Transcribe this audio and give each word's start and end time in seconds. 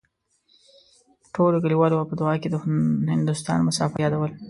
ټولو 1.35 1.57
کليوالو 1.63 1.97
به 1.99 2.05
په 2.09 2.15
دعاوو 2.19 2.41
کې 2.41 2.49
د 2.51 2.55
هندوستان 3.13 3.59
مسافر 3.67 3.99
يادول. 4.03 4.31